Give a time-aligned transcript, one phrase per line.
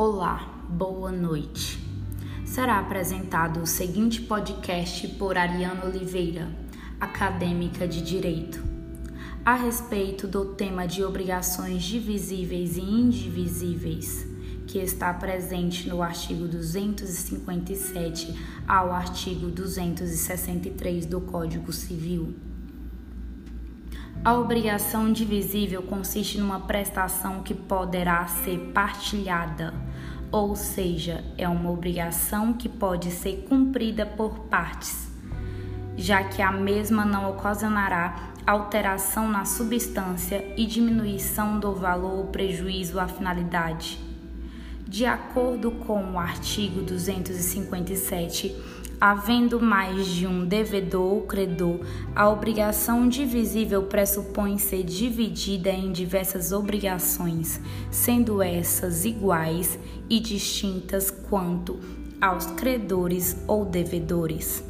[0.00, 1.76] Olá, boa noite.
[2.46, 6.48] Será apresentado o seguinte podcast por Ariana Oliveira,
[7.00, 8.62] acadêmica de Direito,
[9.44, 14.24] a respeito do tema de obrigações divisíveis e indivisíveis,
[14.68, 22.47] que está presente no artigo 257 ao artigo 263 do Código Civil.
[24.24, 29.72] A obrigação divisível consiste numa prestação que poderá ser partilhada,
[30.30, 35.08] ou seja, é uma obrigação que pode ser cumprida por partes,
[35.96, 42.98] já que a mesma não ocasionará alteração na substância e diminuição do valor ou prejuízo
[42.98, 43.98] à finalidade.
[44.86, 48.56] De acordo com o artigo 257,
[49.00, 51.78] Havendo mais de um devedor ou credor,
[52.16, 57.60] a obrigação divisível pressupõe ser dividida em diversas obrigações,
[57.92, 59.78] sendo essas iguais
[60.10, 61.78] e distintas quanto
[62.20, 64.64] aos credores ou devedores.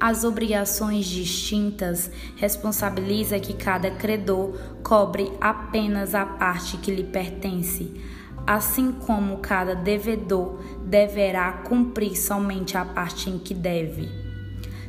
[0.00, 7.92] As obrigações distintas responsabiliza que cada credor cobre apenas a parte que lhe pertence
[8.46, 14.08] assim como cada devedor deverá cumprir somente a parte em que deve.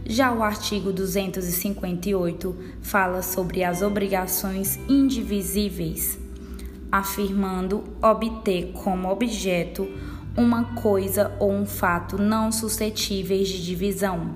[0.05, 6.19] Já o artigo 258 fala sobre as obrigações indivisíveis,
[6.91, 9.89] afirmando obter como objeto
[10.37, 14.35] uma coisa ou um fato não suscetíveis de divisão,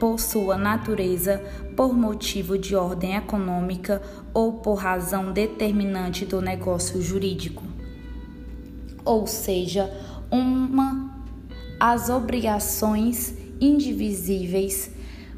[0.00, 1.42] por sua natureza,
[1.76, 7.75] por motivo de ordem econômica ou por razão determinante do negócio jurídico
[9.06, 9.90] ou seja,
[10.30, 11.16] uma
[11.78, 14.90] as obrigações indivisíveis,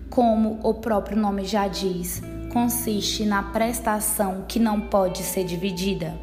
[0.09, 6.15] como o próprio nome já diz, consiste na prestação que não pode ser dividida.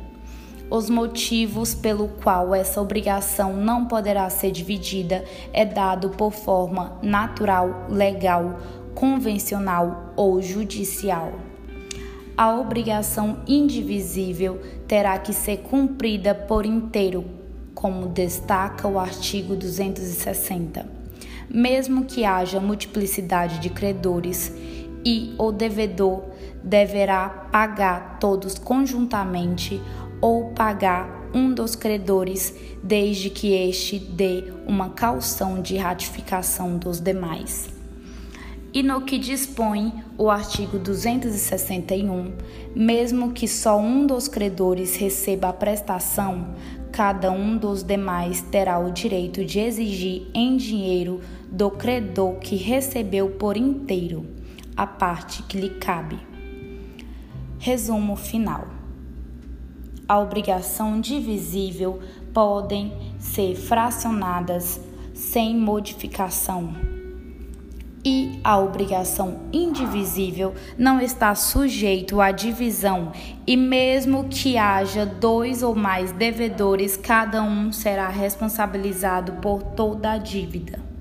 [0.69, 7.85] Os motivos pelo qual essa obrigação não poderá ser dividida é dado por forma natural,
[7.89, 8.59] legal,
[8.95, 11.33] convencional ou judicial
[12.37, 17.23] a obrigação indivisível terá que ser cumprida por inteiro,
[17.73, 20.85] como destaca o artigo 260.
[21.49, 24.51] Mesmo que haja multiplicidade de credores
[25.05, 26.23] e o devedor
[26.63, 29.81] deverá pagar todos conjuntamente
[30.19, 37.74] ou pagar um dos credores, desde que este dê uma calção de ratificação dos demais
[38.75, 42.33] e no que dispõe o artigo 261,
[42.75, 46.53] mesmo que só um dos credores receba a prestação,
[46.91, 53.29] cada um dos demais terá o direito de exigir em dinheiro do credor que recebeu
[53.29, 54.25] por inteiro
[54.75, 56.19] a parte que lhe cabe.
[57.57, 58.67] Resumo final.
[60.05, 62.01] A obrigação divisível
[62.33, 64.81] podem ser fracionadas
[65.13, 66.94] sem modificação
[68.05, 73.11] e a obrigação indivisível não está sujeito à divisão,
[73.47, 80.17] e mesmo que haja dois ou mais devedores, cada um será responsabilizado por toda a
[80.19, 80.94] dívida.